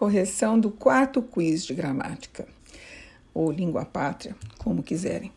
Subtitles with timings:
[0.00, 2.48] correção do quarto quiz de gramática,
[3.34, 5.30] ou língua pátria, como quiserem.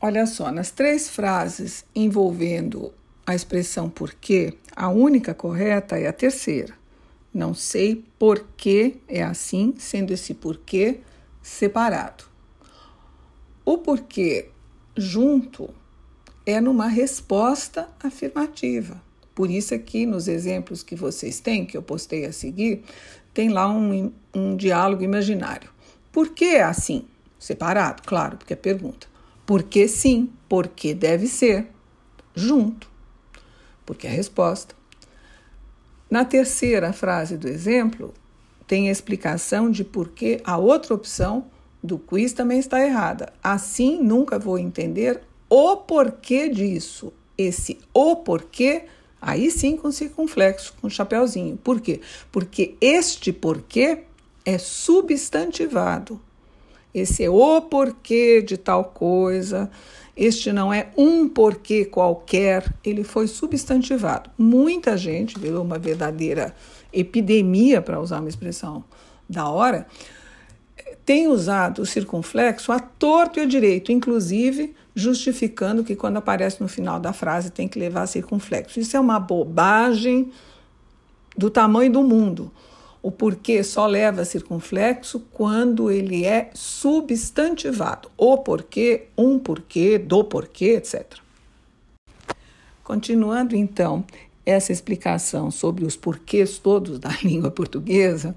[0.00, 2.94] Olha só, nas três frases envolvendo
[3.26, 6.74] a expressão porquê, a única correta é a terceira.
[7.34, 11.00] Não sei por que é assim, sendo esse porquê
[11.42, 12.22] separado.
[13.64, 14.48] O porquê
[14.96, 15.68] junto
[16.46, 19.02] é numa resposta afirmativa.
[19.36, 22.82] Por isso aqui nos exemplos que vocês têm, que eu postei a seguir,
[23.34, 25.68] tem lá um, um diálogo imaginário.
[26.10, 27.04] Por que é assim?
[27.38, 29.06] Separado, claro, porque é pergunta.
[29.44, 30.32] Por que sim?
[30.48, 31.66] Porque deve ser.
[32.34, 32.88] Junto.
[33.84, 34.74] Porque é a resposta.
[36.10, 38.14] Na terceira frase do exemplo,
[38.66, 41.44] tem a explicação de por que a outra opção
[41.82, 43.30] do quiz também está errada.
[43.42, 47.12] Assim, nunca vou entender o porquê disso.
[47.36, 48.86] Esse o porquê
[49.26, 51.56] Aí sim com circunflexo, com chapéuzinho.
[51.56, 52.00] Por quê?
[52.30, 54.04] Porque este porquê
[54.44, 56.20] é substantivado.
[56.94, 59.68] Esse é o porquê de tal coisa.
[60.16, 64.30] Este não é um porquê qualquer, ele foi substantivado.
[64.38, 66.54] Muita gente, viu uma verdadeira
[66.92, 68.84] epidemia, para usar uma expressão
[69.28, 69.88] da hora,
[71.04, 76.68] tem usado o circunflexo a torto e a direito, inclusive justificando que quando aparece no
[76.68, 78.80] final da frase tem que levar circunflexo.
[78.80, 80.32] Isso é uma bobagem
[81.36, 82.50] do tamanho do mundo.
[83.02, 88.10] O porquê só leva circunflexo quando ele é substantivado.
[88.16, 91.18] O porquê, um porquê, do porquê, etc.
[92.82, 94.04] Continuando então
[94.46, 98.34] essa explicação sobre os porquês todos da língua portuguesa,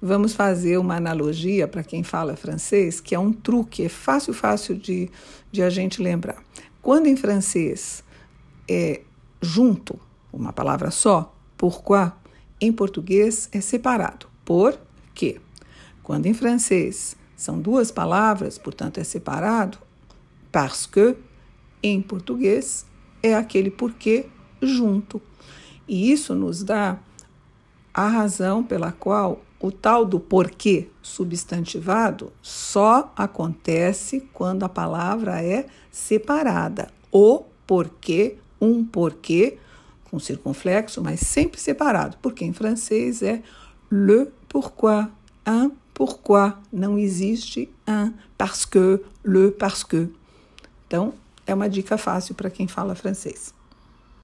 [0.00, 4.74] vamos fazer uma analogia para quem fala francês, que é um truque, é fácil, fácil
[4.74, 5.10] de,
[5.52, 6.42] de a gente lembrar.
[6.80, 8.02] Quando em francês
[8.66, 9.02] é
[9.42, 10.00] junto,
[10.32, 12.10] uma palavra só, pourquoi,
[12.58, 14.26] em português é separado.
[14.44, 14.78] Por
[15.14, 15.38] quê?
[16.02, 19.76] Quando em francês são duas palavras, portanto é separado,
[20.50, 21.14] parce que,
[21.82, 22.86] em português
[23.22, 24.26] é aquele porquê
[24.62, 25.20] junto.
[25.86, 26.98] E isso nos dá
[27.92, 35.66] a razão pela qual o tal do porquê substantivado só acontece quando a palavra é
[35.90, 36.88] separada.
[37.10, 39.58] O porquê, um porquê,
[40.10, 43.42] com circunflexo, mas sempre separado, porque em francês é
[43.90, 45.06] le pourquoi,
[45.46, 46.54] un pourquoi.
[46.72, 50.08] Não existe un parce que, le parce que.
[50.86, 51.14] Então,
[51.46, 53.54] é uma dica fácil para quem fala francês.